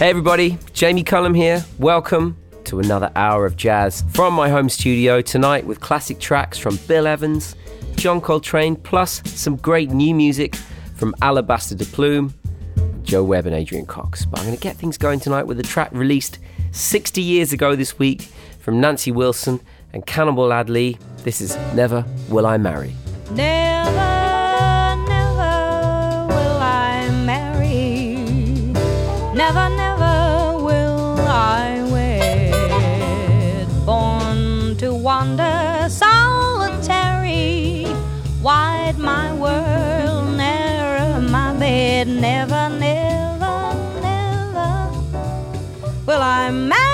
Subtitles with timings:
[0.00, 1.62] Hey everybody, Jamie Cullum here.
[1.78, 6.76] Welcome to another hour of jazz from my home studio tonight with classic tracks from
[6.88, 7.54] Bill Evans,
[7.96, 10.54] John Coltrane, plus some great new music
[10.96, 12.32] from Alabaster DePlume,
[13.02, 14.24] Joe Webb, and Adrian Cox.
[14.24, 16.38] But I'm going to get things going tonight with a track released
[16.72, 18.22] 60 years ago this week
[18.60, 19.60] from Nancy Wilson
[19.92, 20.96] and Cannonball Adderley.
[21.24, 22.96] This is Never Will I Marry.
[23.32, 23.69] Never,
[42.04, 42.20] bed.
[42.20, 44.90] Never, never, never
[46.06, 46.89] will I marry.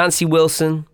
[0.00, 0.86] Nancy Wilson,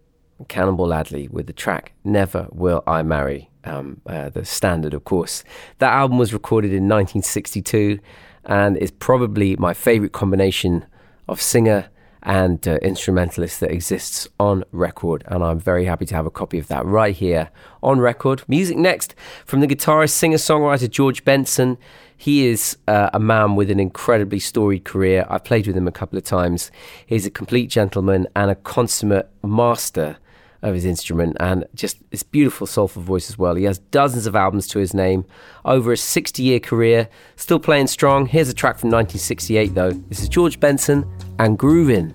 [0.49, 5.45] Cannonball Adderley with the track Never Will I Marry, um, uh, the standard, of course.
[5.79, 8.01] That album was recorded in 1962
[8.47, 10.87] and is probably my favourite combination
[11.29, 11.89] of singer
[12.25, 15.23] and uh, instrumentalist that exists on record.
[15.29, 17.51] And I'm very happy to have a copy of that right here
[17.85, 18.43] on record.
[18.49, 21.79] Music next from the guitarist, singer, songwriter George Benson.
[22.17, 25.27] He is uh, a man with an incredibly storied career.
[25.29, 26.71] I've played with him a couple of times.
[27.05, 30.17] He's a complete gentleman and a consummate master
[30.63, 33.55] of his instrument and just this beautiful soulful voice as well.
[33.55, 35.25] He has dozens of albums to his name,
[35.65, 38.27] over a 60 year career, still playing strong.
[38.27, 39.93] Here's a track from 1968 though.
[39.93, 42.15] This is George Benson and Groovin'.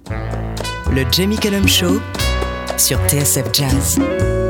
[0.93, 2.01] Le Jamie Cullum Show
[2.77, 4.40] sur TSF Jazz.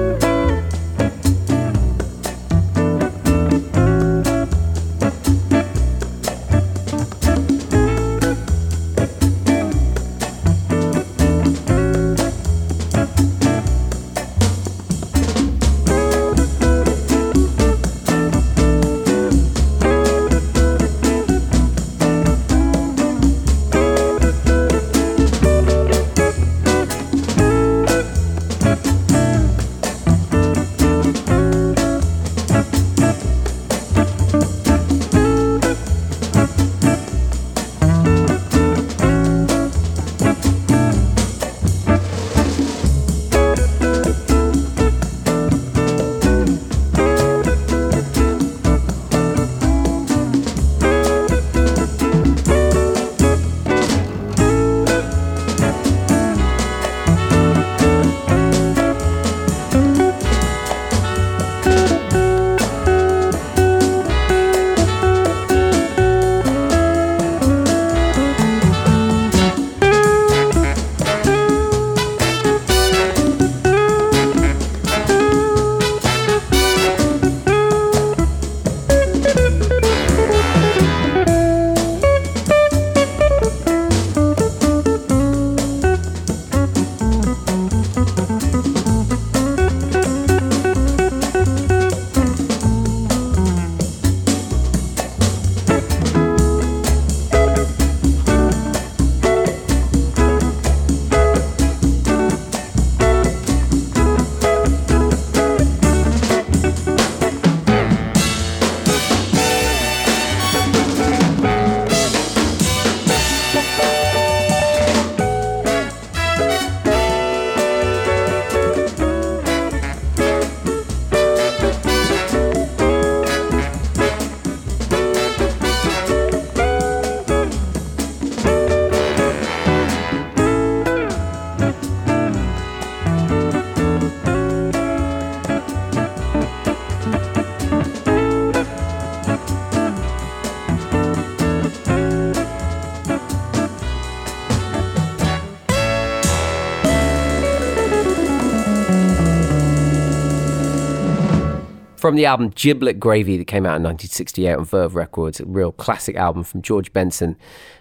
[152.11, 155.72] From the album Giblet Gravy that came out in 1968 on Verve Records, a real
[155.72, 157.37] classic album from George Benson.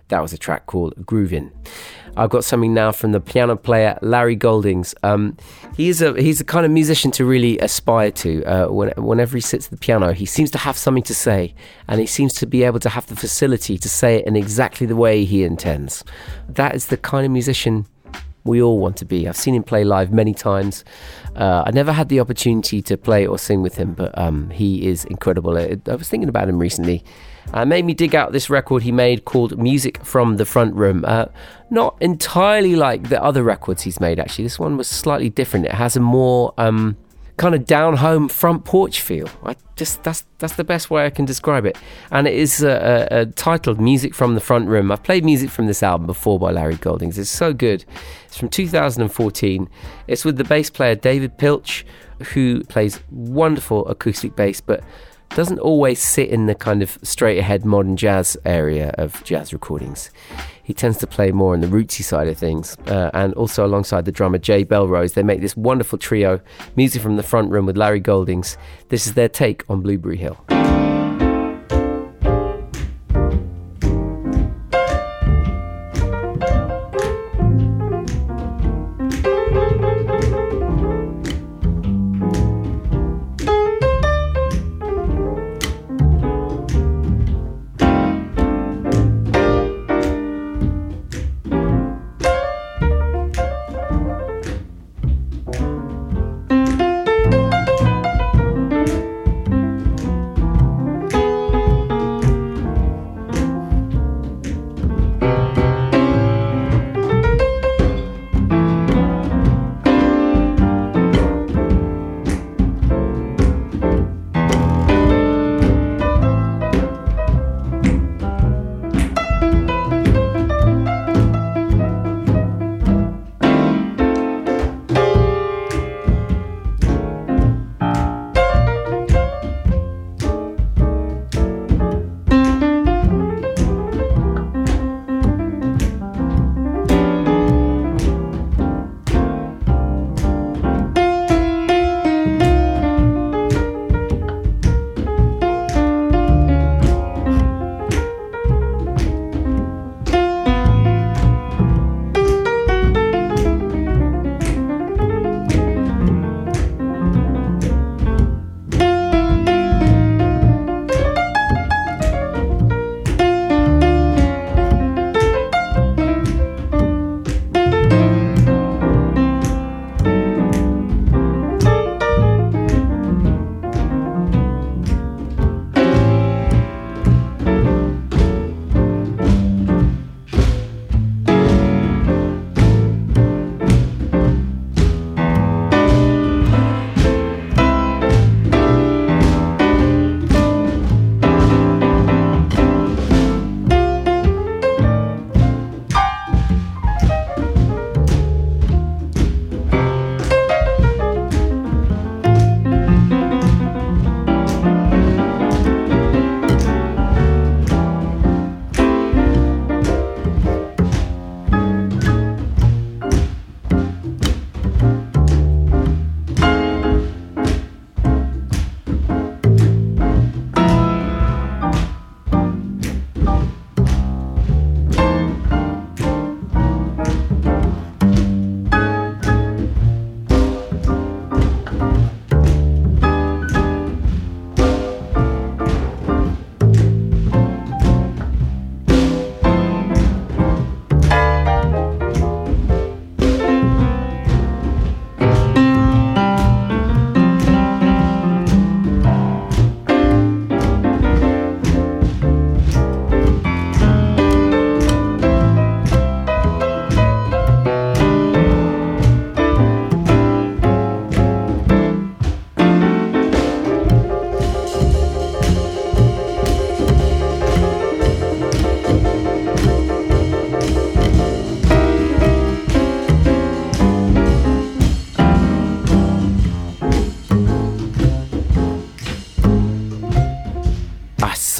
[0.06, 1.50] That was a track called Groovin'.
[2.16, 4.94] I've got something now from the piano player Larry Goldings.
[5.02, 5.36] Um,
[5.76, 8.44] he's a he's the kind of musician to really aspire to.
[8.44, 11.52] Uh, when, whenever he sits at the piano, he seems to have something to say,
[11.88, 14.86] and he seems to be able to have the facility to say it in exactly
[14.86, 16.04] the way he intends.
[16.48, 17.84] That is the kind of musician
[18.44, 19.28] we all want to be.
[19.28, 20.84] I've seen him play live many times.
[21.36, 24.86] Uh, I never had the opportunity to play or sing with him, but um, he
[24.86, 25.56] is incredible.
[25.56, 27.04] I, I, was thinking about him recently.
[27.52, 31.04] Uh, made me dig out this record he made called Music from the Front Room.
[31.06, 31.26] Uh,
[31.70, 34.44] not entirely like the other records he's made, actually.
[34.44, 35.66] This one was slightly different.
[35.66, 36.54] It has a more.
[36.58, 36.96] Um,
[37.40, 39.26] kind of down home front porch feel.
[39.42, 41.78] I just that's that's the best way I can describe it.
[42.10, 45.82] And it is uh, titled "Music from the Front Room." I've played music from this
[45.82, 47.16] album before by Larry Goldings.
[47.18, 47.86] It's so good.
[48.26, 49.70] It's from 2014.
[50.06, 51.86] It's with the bass player David Piltch,
[52.34, 54.84] who plays wonderful acoustic bass, but
[55.30, 60.10] doesn't always sit in the kind of straight ahead modern jazz area of jazz recordings
[60.70, 62.76] he tends to play more on the rootsy side of things.
[62.86, 66.40] Uh, and also alongside the drummer Jay Bellerose, they make this wonderful trio,
[66.76, 68.56] music from the front room with Larry Goldings.
[68.88, 70.38] This is their take on Blueberry Hill.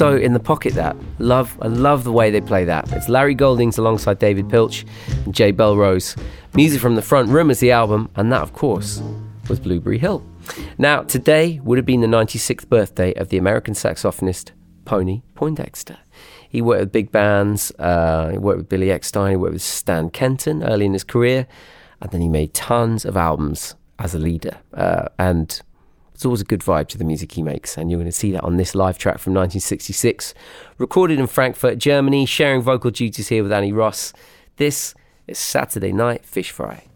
[0.01, 2.91] So in the pocket that love I love the way they play that.
[2.91, 4.83] It's Larry Goldings alongside David Piltch
[5.25, 6.19] and Jay Bellerose.
[6.55, 8.99] Music from the front room is the album, and that of course
[9.47, 10.25] was Blueberry Hill.
[10.79, 14.53] Now, today would have been the 96th birthday of the American saxophonist
[14.85, 15.99] Pony Poindexter.
[16.49, 20.09] He worked with big bands, uh, he worked with Billy Eckstine, he worked with Stan
[20.09, 21.45] Kenton early in his career,
[22.01, 24.57] and then he made tons of albums as a leader.
[24.73, 25.61] Uh, and
[26.21, 28.31] it's always a good vibe to the music he makes, and you're going to see
[28.31, 30.35] that on this live track from 1966,
[30.77, 34.13] recorded in Frankfurt, Germany, sharing vocal duties here with Annie Ross.
[34.57, 34.93] This
[35.25, 36.90] is Saturday Night Fish Fry.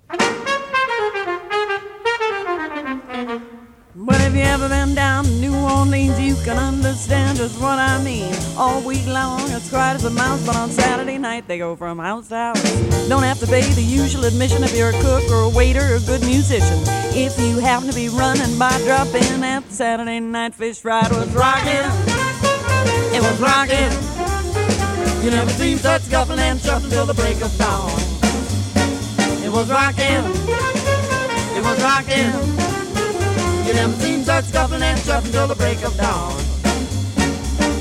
[4.35, 8.33] You ever been down to New Orleans, you can understand just what I mean.
[8.57, 11.99] All week long, it's quiet as a mouse, but on Saturday night, they go from
[11.99, 13.07] house to house.
[13.07, 15.95] Don't have to pay the usual admission if you're a cook or a waiter or
[15.95, 16.79] a good musician.
[17.15, 20.79] If you happen to be running by, drop in at the Saturday Night Fish.
[20.83, 21.87] It was rocking.
[23.15, 23.91] It was rocking.
[25.23, 27.89] You never seen such scuffling and shuffling till the break of dawn.
[29.43, 30.23] It was rocking.
[31.55, 32.54] It was rocking.
[33.65, 36.35] You never seen such scuffling and shuffling till the break of dawn.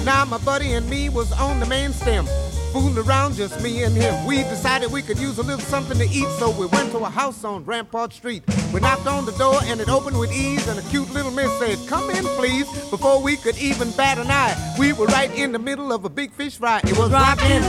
[0.04, 2.26] Now my buddy and me was on the main stem,
[2.72, 4.24] fooling around just me and him.
[4.24, 7.10] We decided we could use a little something to eat, so we went to a
[7.10, 8.42] house on Rampart Street.
[8.72, 11.50] We knocked on the door and it opened with ease, and a cute little miss
[11.58, 15.52] said, "Come in, please." Before we could even bat an eye, we were right in
[15.52, 16.80] the middle of a big fish fry.
[16.84, 17.62] It was rocking.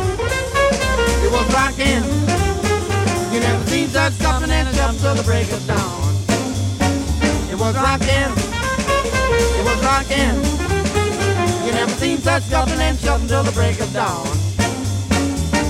[1.26, 2.04] It was rocking.
[3.34, 6.05] You never seen such scuffling and shuffling till the break of dawn.
[7.56, 8.34] It was rocking.
[8.36, 10.36] It was rocking.
[11.66, 14.28] You never seen such scuffling and shuffling till the break of dawn.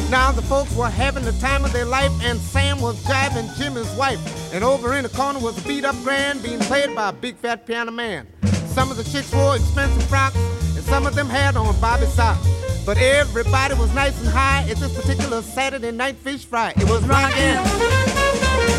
[0.10, 3.88] Now the folks were having the time of their life, and Sam was jiving Jimmy's
[3.92, 4.20] wife.
[4.52, 7.36] And over in the corner was a beat up grand being played by a big
[7.36, 8.26] fat piano man.
[8.74, 10.38] Some of the chicks wore expensive frocks,
[10.76, 12.48] and some of them had on bobby socks.
[12.84, 16.74] But everybody was nice and high at this particular Saturday night fish fry.
[16.78, 17.60] It was rocking.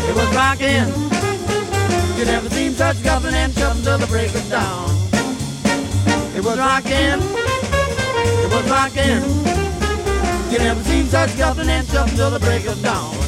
[0.09, 1.26] It was rocking.
[2.17, 4.89] You never seen such scuffling and shuffling till the break of dawn.
[6.35, 7.21] It was rockin',
[8.43, 9.21] It was rockin'.
[10.51, 13.26] You never seen such scuffling and shuffling till the break of dawn.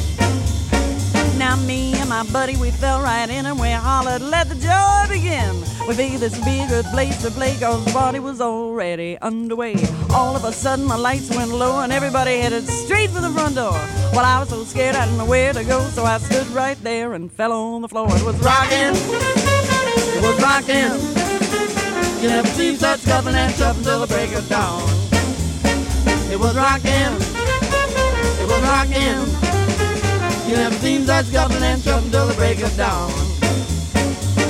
[1.40, 5.06] Now me and my buddy, we fell right in and we hollered, let the joy
[5.08, 5.54] begin.
[5.88, 9.16] We figured this would be a good place to play cause the party was already
[9.22, 9.76] underway.
[10.12, 13.54] All of a sudden the lights went low and everybody headed straight for the front
[13.54, 13.72] door.
[14.12, 16.76] Well, I was so scared I didn't know where to go, so I stood right
[16.82, 18.08] there and fell on the floor.
[18.10, 18.92] It was rocking.
[20.12, 20.92] It was rocking.
[22.20, 24.82] You never seen such scuffling and shuffling till the break of dawn.
[26.30, 27.16] It was rocking.
[28.42, 29.49] It was rocking.
[30.50, 33.08] You never seen such scuffling and shuffling till the break of dawn.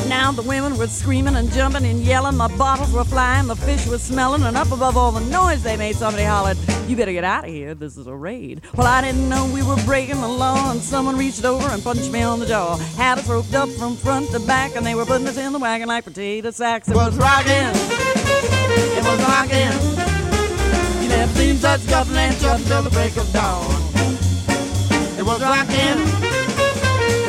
[0.08, 3.86] Now the women were screaming and jumping and yelling, the bottles were flying, the fish
[3.86, 6.56] was smelling, and up above all the noise they made, somebody hollered,
[6.88, 8.62] You better get out of here, this is a raid.
[8.78, 12.10] Well, I didn't know we were breaking the law, and someone reached over and punched
[12.10, 12.78] me on the jaw.
[12.96, 15.58] Had us roped up from front to back, and they were putting us in the
[15.58, 16.88] wagon like potato sacks.
[16.88, 17.72] It was rocking,
[18.96, 21.02] it was rocking.
[21.02, 23.79] You never seen such scuffling and shuffling till the break of dawn.
[25.20, 25.98] It was rocking.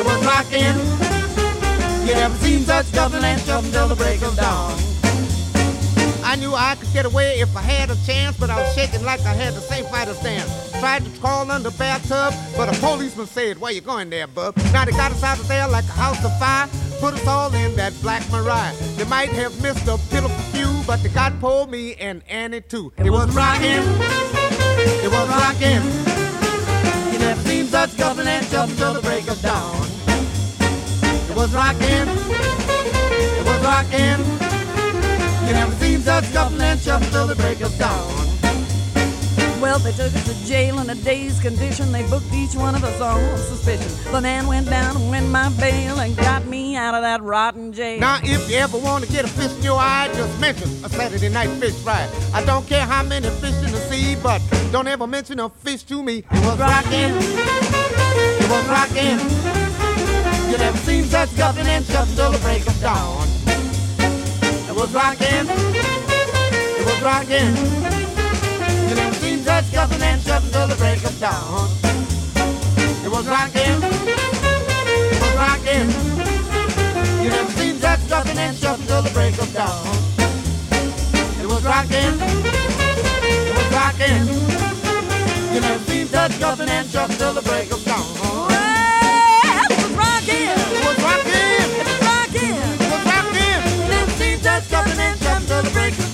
[0.00, 2.08] It was rocking.
[2.08, 4.72] You never seen such scuffling and shuffling till the break of dawn.
[6.24, 9.04] I knew I could get away if I had a chance, but I was shaking
[9.04, 10.70] like I had the same fighter stance.
[10.80, 14.56] Tried to crawl under bathtub, but a policeman said, Where you going there, bub?
[14.72, 16.68] Now they got us out of there like a house of fire.
[16.98, 18.74] Put us all in that black Mariah.
[18.96, 22.90] They might have missed a pitiful few, but they got Paul, me, and Annie too.
[22.96, 23.84] It was rocking.
[25.04, 26.11] It was rocking
[27.34, 29.86] never seen such scuffling and shuffling till the break of dawn.
[31.30, 34.20] It was rocking, it was rocking.
[35.46, 38.31] You never seen such scuffling and shuffling till the break of dawn.
[39.62, 41.92] Well, they took us to jail in a dazed condition.
[41.92, 43.88] They booked each one of us on suspicion.
[44.10, 47.72] The man went down and went my bail and got me out of that rotten
[47.72, 48.00] jail.
[48.00, 50.88] Now, if you ever want to get a fish in your eye, just mention a
[50.88, 52.10] Saturday night fish fry.
[52.34, 54.42] I don't care how many fish in the sea, but
[54.72, 56.24] don't ever mention a fish to me.
[56.28, 57.14] It was rocking.
[58.42, 59.20] It was rocking.
[60.50, 63.28] You never seen such scuffing and shuffling till the break of dawn.
[64.68, 65.46] It was rocking.
[65.48, 67.91] It was rocking.
[69.82, 71.68] Seen and shuffling till the break of dawn.
[73.04, 75.90] It was rocking, it was rocking.
[77.22, 79.84] You never seen such scuffling and shuffling till the break of dawn.
[81.42, 84.28] It was rocking, it was rocking.
[85.52, 88.06] You never seen such scuffling and shuffling till the break of dawn.
[88.22, 88.46] Well,
[89.66, 93.88] it was rocking, it was rocking, it was rocking, it was rocking.
[93.90, 96.11] Never seen such scuffling and shuffling till the break.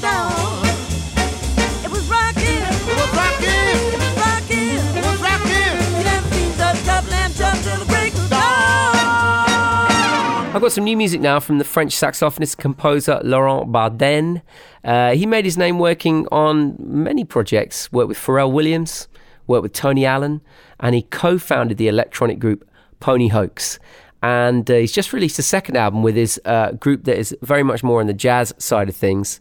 [10.59, 14.43] I've got some new music now from the French saxophonist composer Laurent Bardainne.
[14.83, 19.07] Uh, he made his name working on many projects, worked with Pharrell Williams,
[19.47, 20.41] worked with Tony Allen,
[20.81, 22.69] and he co founded the electronic group
[23.01, 23.79] Poni Hoax.
[24.21, 27.63] And uh, he's just released a second album with his uh, group that is very
[27.63, 29.39] much more on the jazz side of things.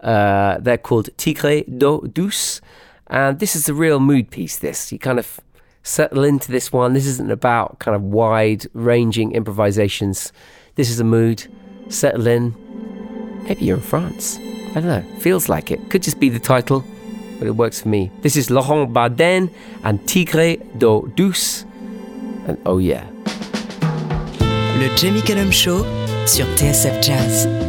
[0.00, 2.60] Uh, they're called Tigre d'eau douce.
[3.06, 4.90] And this is a real mood piece, this.
[4.90, 5.38] You kind of
[5.86, 6.92] settle into this one.
[6.92, 10.32] This isn't about kind of wide ranging improvisations.
[10.74, 11.46] This is a mood.
[11.88, 12.54] Settle in.
[13.44, 14.38] Maybe you're in France.
[14.38, 15.04] I don't know.
[15.20, 15.88] Feels like it.
[15.88, 16.84] Could just be the title,
[17.38, 18.10] but it works for me.
[18.22, 19.50] This is Laurent Bardainne
[19.84, 21.64] and Tigre d'eau douce.
[22.46, 23.06] And oh yeah.
[24.78, 25.84] Le Jamie Cullum Show
[26.26, 27.65] sur TSF Jazz.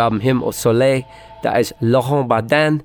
[0.00, 1.04] Album Hymne au Soleil.
[1.42, 2.82] That is Laurent Bardainne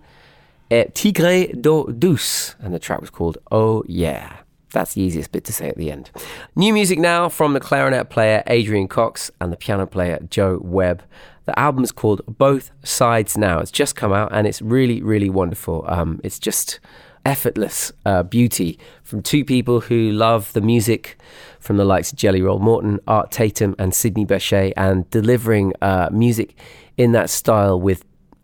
[0.70, 2.56] et Tigre d'eau douce.
[2.62, 4.30] And the track was called Oh Yeah.
[4.72, 6.12] That's the easiest bit to say at the end.
[6.56, 11.02] New music now from the clarinet player Adrian Cox and the piano player Joe Webb.
[11.46, 13.60] The album is called Both Sides Now.
[13.60, 15.86] It's just come out and it's really, really wonderful.
[15.88, 16.80] Um, it's just
[17.26, 21.18] effortless uh, beauty from two people who love the music
[21.60, 26.10] from the likes of Jelly Roll Morton, Art Tatum, and Sidney Bechet, and delivering uh,
[26.12, 26.56] music
[26.98, 28.04] in that style with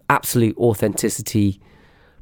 [0.10, 1.60] absolute authenticity,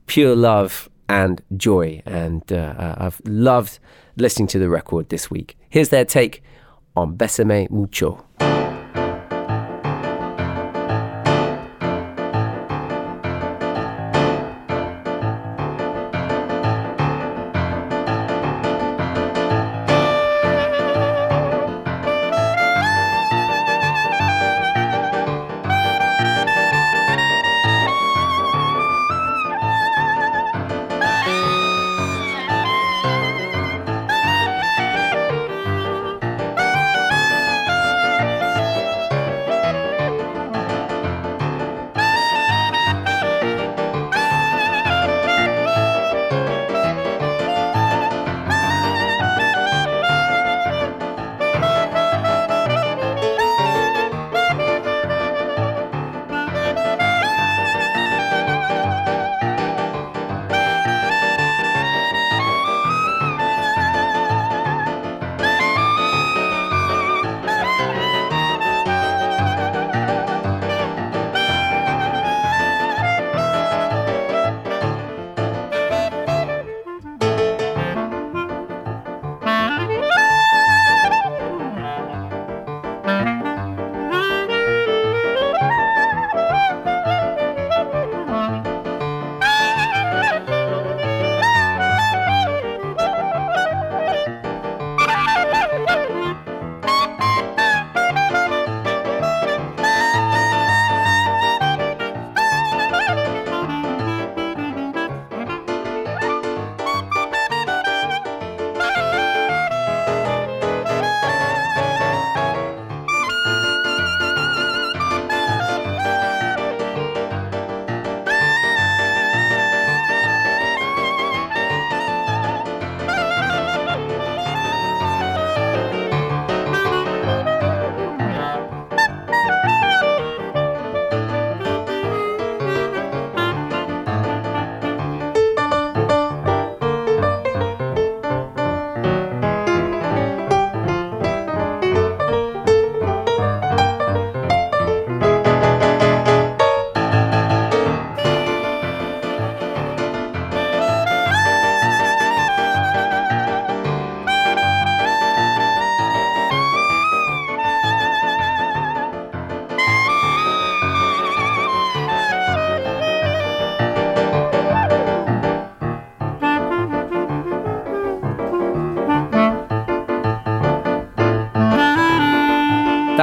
[0.06, 2.02] pure love, and joy.
[2.06, 3.80] And uh, uh, I've loved
[4.16, 5.58] listening to the record this week.
[5.70, 6.44] Here's their take
[6.96, 8.26] on Besame Mucho.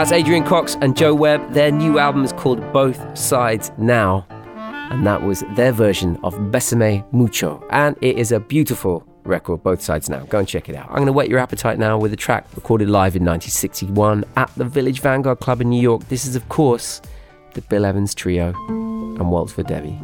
[0.07, 1.53] That's Adrian Cox and Joe Webb.
[1.53, 4.25] Their new album is called Both Sides Now.
[4.92, 7.61] And that was their version of Besame Mucho.
[7.71, 10.21] And it is a beautiful record, Both Sides Now.
[10.27, 10.87] Go and check it out.
[10.90, 14.49] I'm going to whet your appetite now with a track recorded live in 1961 at
[14.55, 16.07] the Village Vanguard Club in New York.
[16.09, 17.03] This is, of course,
[17.55, 19.99] the Bill Evans Trio and Waltz for Debby.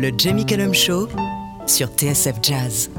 [0.00, 1.06] Le Jamie Cullum Show
[1.68, 2.90] sur TSF Jazz.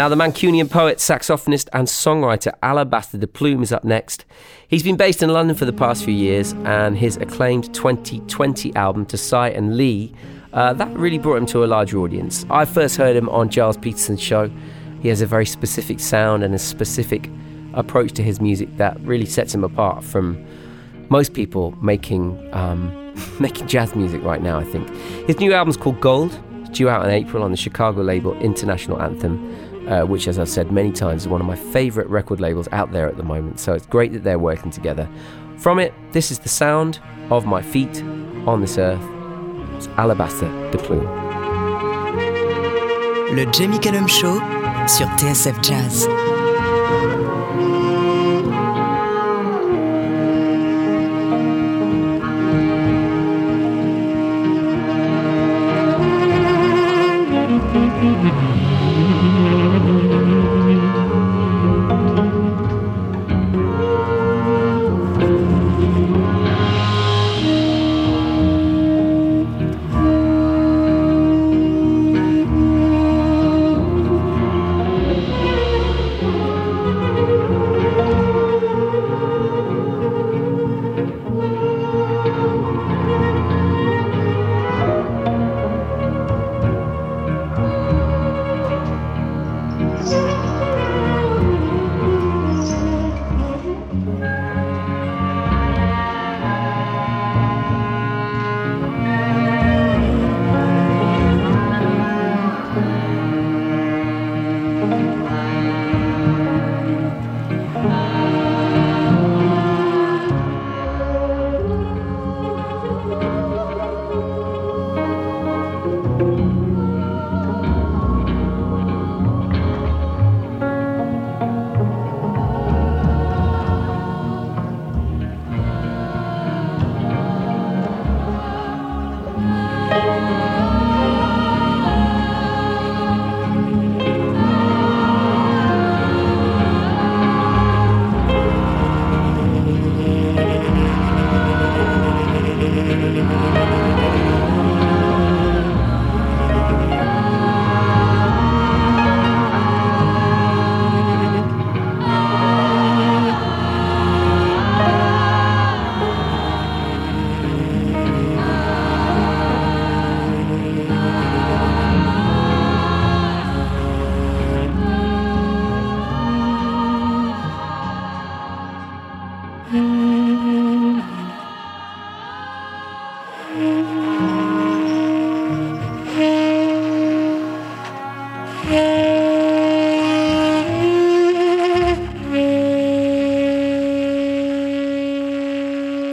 [0.00, 4.24] Now, the Mancunian poet, saxophonist, and songwriter Alabaster DePlume is up next.
[4.66, 9.04] He's been based in London for the past few years, and his acclaimed 2020 album,
[9.04, 10.14] To Cy and Lee,
[10.54, 12.46] uh, that really brought him to a larger audience.
[12.48, 14.50] I first heard him on Gilles Peterson's show.
[15.02, 17.28] He has a very specific sound and a specific
[17.74, 20.42] approach to his music that really sets him apart from
[21.10, 24.58] most people making um, making jazz music right now.
[24.58, 24.88] I think
[25.26, 26.40] his new album's called Gold.
[26.60, 30.48] It's due out in April on the Chicago label International Anthem uh, which, as I've
[30.48, 33.60] said many times, is one of my favourite record labels out there at the moment.
[33.60, 35.08] So it's great that they're working together.
[35.58, 38.02] From it, this is the sound of my feet
[38.46, 39.02] on this earth.
[39.76, 41.06] It's Alabaster DePlume.
[43.34, 44.38] Le Jamie Cullum Show
[44.86, 46.29] sur TSF Jazz.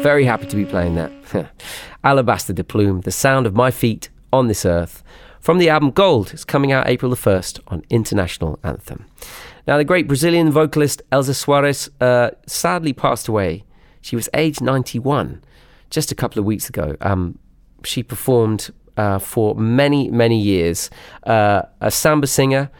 [0.07, 1.51] Very happy to be playing that.
[2.05, 5.03] Alabaster DePlume, the sound of my feet on this earth.
[5.41, 9.05] From the album Gold, it's coming out April the 1st on International Anthem.
[9.67, 13.65] Now, the great Brazilian vocalist Elza Soares uh, sadly passed away.
[13.99, 15.43] She was aged 91
[15.89, 16.95] just a couple of weeks ago.
[17.01, 17.37] Um,
[17.83, 20.89] she performed uh, for many, many years.
[21.23, 22.71] Uh, a samba singer,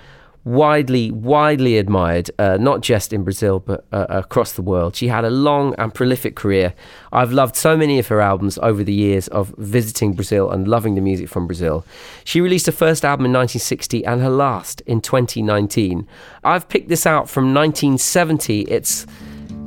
[0.48, 4.96] widely, widely admired, uh, not just in Brazil, but uh, across the world.
[4.96, 6.74] She had a long and prolific career.
[7.12, 10.96] I've loved so many of her albums over the years of visiting Brazil and loving
[10.96, 11.86] the music from Brazil.
[12.24, 16.08] She released her first album in 1960 and her last in 2019.
[16.46, 18.62] I've picked this out from 1970.
[18.62, 19.06] It's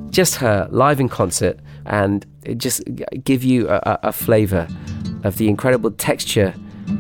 [0.08, 2.82] just her live in concert and it just
[3.22, 4.66] give you a, a flavour
[5.24, 6.54] of the incredible texture,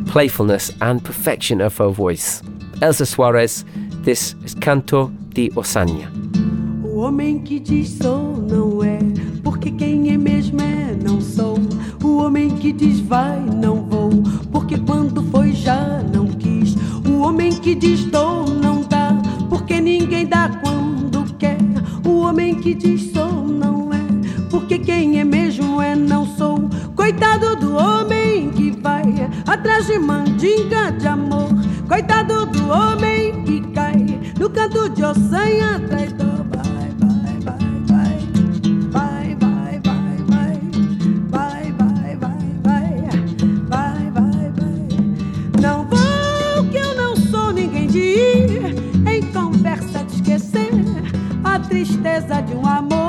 [0.06, 2.42] playfulness, and perfection of her voice.
[2.80, 3.64] Elza Soares,
[4.04, 6.10] this is Canto de Osania.
[6.82, 8.98] O homem que diz sou não é,
[9.44, 11.58] porque quem é mesmo é não sou.
[12.02, 14.10] O homem que diz vai não vou,
[14.50, 16.74] porque quando foi já não quis.
[17.06, 19.14] O homem que diz dou não dá,
[19.50, 21.58] porque ninguém dá quando quer.
[22.06, 23.29] O homem que diz sou
[24.60, 26.68] porque quem é mesmo é não sou.
[26.94, 29.02] Coitado do homem que vai
[29.46, 31.48] atrás de mandinga de amor.
[31.88, 36.44] Coitado do homem que cai no canto de ossanha traidor.
[36.52, 38.18] Vai, vai, vai, vai.
[38.90, 40.60] Vai, vai, vai, vai.
[41.30, 42.90] Vai, vai, vai, vai.
[43.68, 45.62] Vai, vai, vai.
[45.62, 48.74] Não vou que eu não sou ninguém de ir
[49.08, 50.70] em conversa de esquecer
[51.44, 52.99] a tristeza de um amor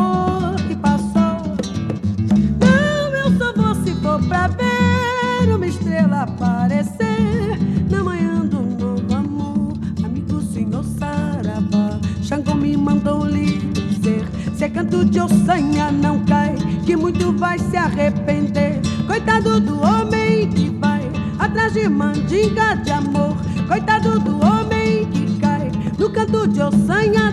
[6.22, 7.58] aparecer
[7.90, 9.74] na manhã do novo amor.
[10.06, 14.24] Amigo senhor Saravá, Xangô me mandou lhe dizer:
[14.56, 16.56] se é canto de ossanha, não cai,
[16.86, 18.80] que muito vai se arrepender.
[19.08, 21.10] Coitado do homem que vai
[21.40, 23.36] atrás de mandinga de amor.
[23.68, 27.32] Coitado do homem que cai no canto de ossanha.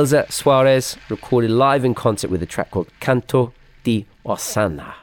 [0.00, 3.52] Elza Soares recorded live in concert with a track called Canto
[3.84, 4.94] de Ossanha.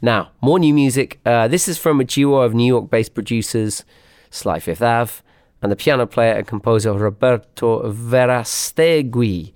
[0.00, 1.20] Now, more new music.
[1.26, 3.84] Uh, this is from a duo of New York based producers,
[4.30, 5.20] Sly5thAve,
[5.60, 9.52] and the piano player and composer Roberto Verastegui.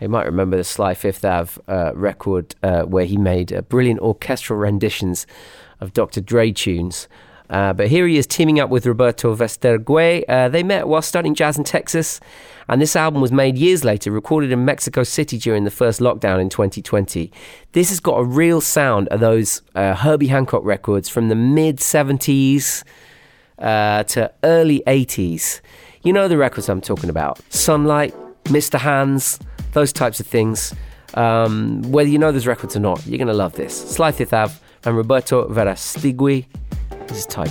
[0.00, 5.26] You might remember the Sly5thAve uh, record uh, where he made uh, brilliant orchestral renditions
[5.80, 6.22] of Dr.
[6.22, 7.08] Dre tunes.
[7.50, 10.24] Uh, but here he is teaming up with Roberto Verastegui.
[10.26, 12.20] Uh, they met while studying jazz in Texas,
[12.70, 16.40] and this album was made years later, recorded in Mexico City during the first lockdown
[16.40, 17.32] in 2020.
[17.72, 21.78] This has got a real sound of those uh, Herbie Hancock records from the mid
[21.78, 22.84] 70s
[23.58, 25.60] uh, to early 80s.
[26.04, 28.14] You know the records I'm talking about Sunlight,
[28.44, 28.78] Mr.
[28.78, 29.40] Hands,
[29.72, 30.72] those types of things.
[31.14, 33.76] Um, whether you know those records or not, you're going to love this.
[33.76, 36.46] Sly Fifth and Roberto Verastegui.
[37.08, 37.48] This is Tie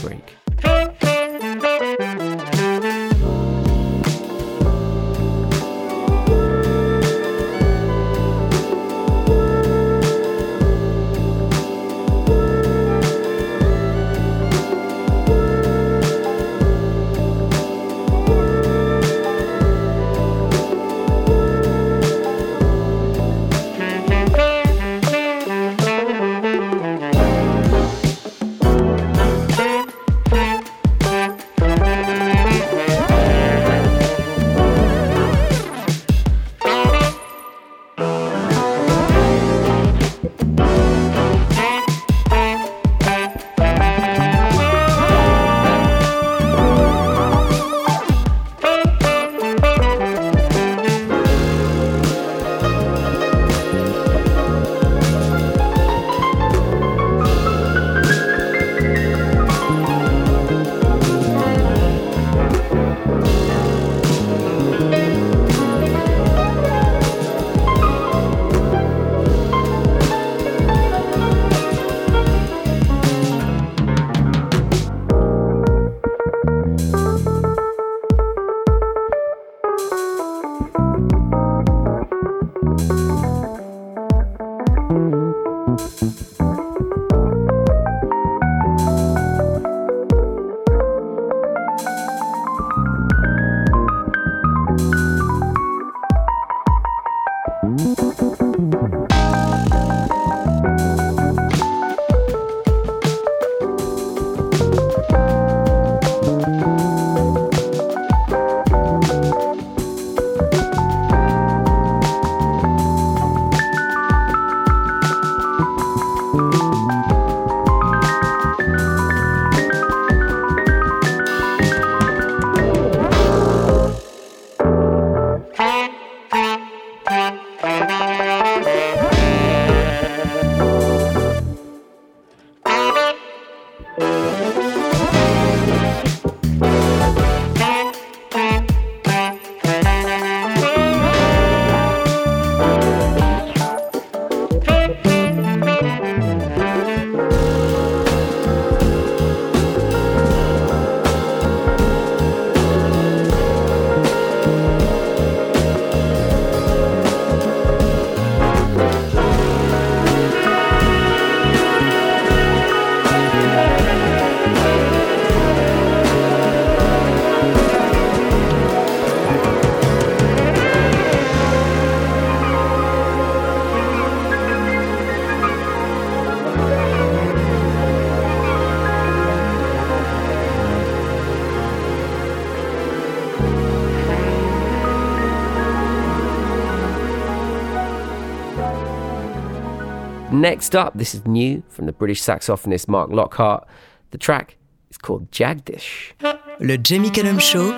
[190.31, 193.65] Next up, this is new from the British saxophonist Mark Lockheart.
[194.11, 194.57] The track
[194.91, 196.13] is called Jagdish.
[196.59, 197.71] Le Jamie Cullum Show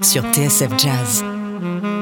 [0.00, 1.99] sur TSF Jazz.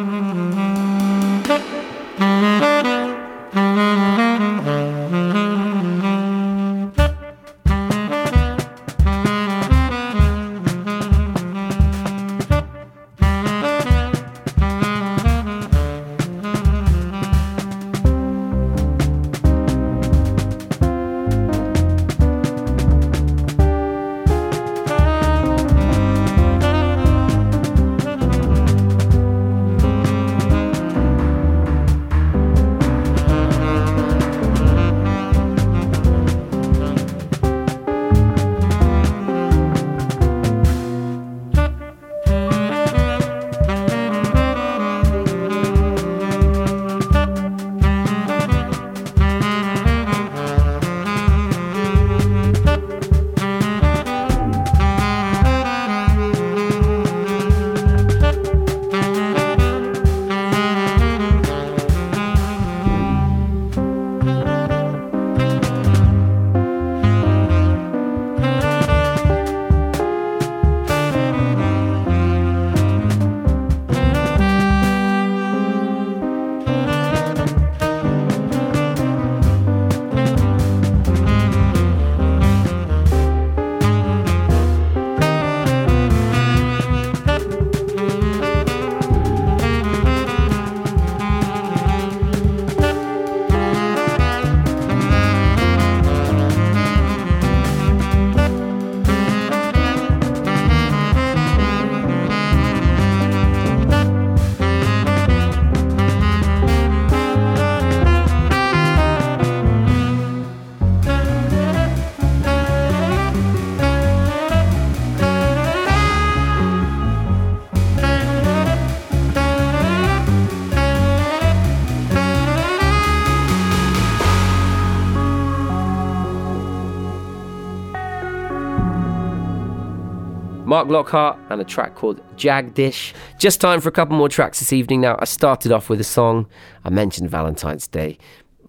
[130.87, 133.13] Mark Lockheart and a track called Jagdish.
[133.37, 135.01] Just time for a couple more tracks this evening.
[135.01, 136.47] Now, I started off with a song.
[136.85, 138.17] I mentioned Valentine's Day.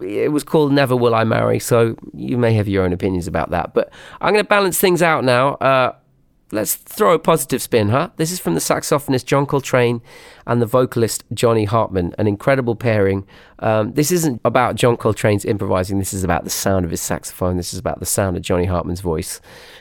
[0.00, 3.50] It was called Never Will I Marry, so you may have your own opinions about
[3.50, 3.74] that.
[3.74, 5.54] But I'm going to balance things out now.
[5.54, 5.94] Uh,
[6.52, 8.10] let's throw a positive spin, huh?
[8.16, 10.02] This is from the saxophonist John Coltrane
[10.46, 13.26] and the vocalist Johnny Hartman, an incredible pairing.
[13.60, 17.56] Um, this isn't about John Coltrane's improvising, this is about the sound of his saxophone,
[17.56, 19.40] this is about the sound of Johnny Hartman's voice,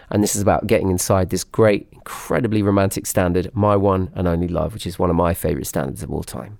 [0.10, 4.48] and this is about getting inside this great, incredibly romantic standard, My One and Only
[4.48, 6.60] Love, which is one of my favourite standards of all time.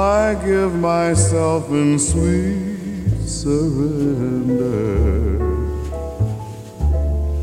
[0.00, 4.70] I give myself in sweet surrender.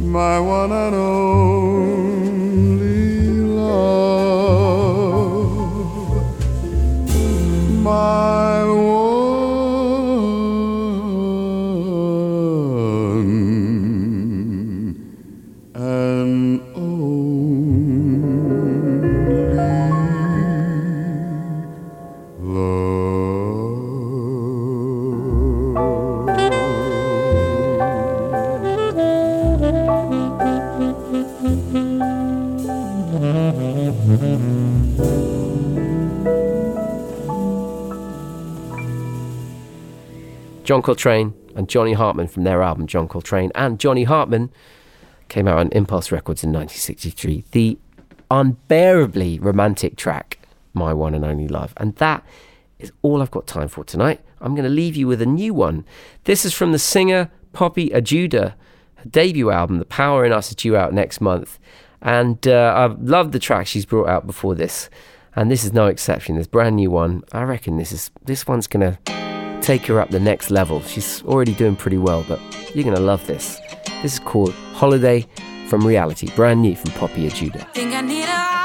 [0.02, 2.18] My one and only
[3.62, 4.48] love,
[7.84, 8.64] my
[40.78, 44.52] John Coltrane and Johnny Hartman from their album John Coltrane and Johnny Hartman
[45.28, 47.46] came out on Impulse Records in 1963.
[47.50, 47.80] The
[48.30, 50.38] unbearably romantic track,
[50.76, 51.74] My One and Only Love.
[51.78, 52.24] And that
[52.78, 54.22] is all I've got time for tonight.
[54.40, 55.84] I'm going to leave you with a new one.
[56.26, 58.54] This is from the singer Poppy Ajudha.
[58.98, 61.58] Her debut album, The Power in Us, is due out next month.
[62.04, 64.92] And uh, I've loved the track she's brought out before this.
[65.36, 66.36] And this is no exception.
[66.36, 67.24] This brand new one.
[67.32, 69.00] I reckon this is this one's gonna
[69.62, 70.82] take her up the next level.
[70.82, 72.40] She's already doing pretty well, but
[72.74, 73.60] you're gonna love this.
[74.02, 75.26] This is called Holiday
[75.70, 78.57] from Reality, brand new from Poppy Ajudha.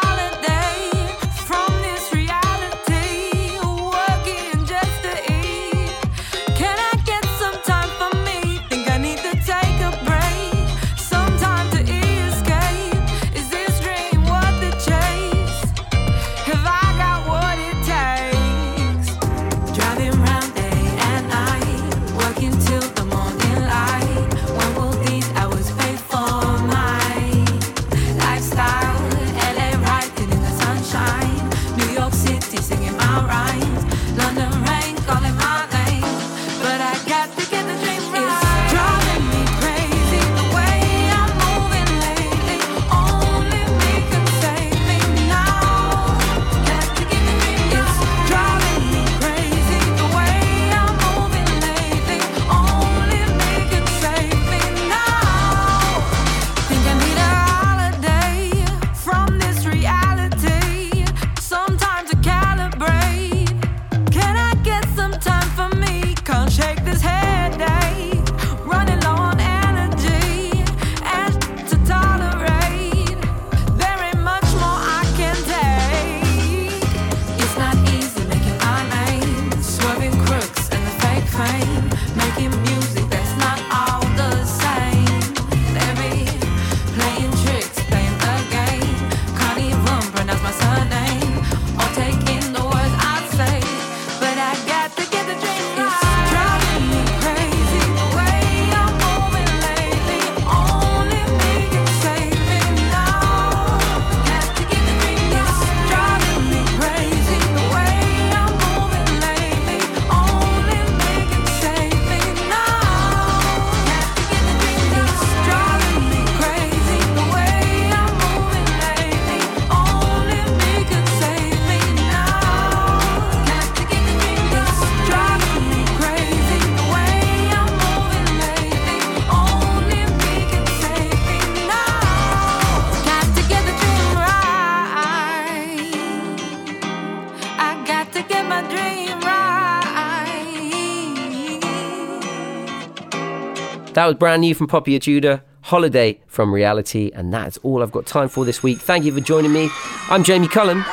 [144.12, 148.28] Was brand new from Poppy Ajudha, Holiday from Reality, and that's all I've got time
[148.28, 148.78] for this week.
[148.78, 149.70] Thank you for joining me.
[150.10, 150.84] I'm Jamie Cullum.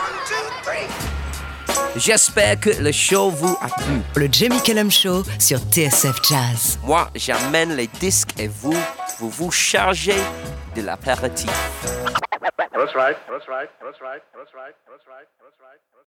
[1.97, 4.01] J'espère que le show vous a plu.
[4.15, 6.80] Le Jamie Cullum Show sur TSF Jazz.
[6.86, 8.78] Moi, j'amène les disques et vous,
[9.20, 10.22] vous vous chargez
[10.78, 11.51] de l'apéritif.
[12.72, 13.17] That's right.
[13.28, 13.70] That's right.
[13.84, 14.22] That's right.
[14.34, 14.74] That's right.
[14.88, 15.28] That's right.
[15.43, 15.89] That's right.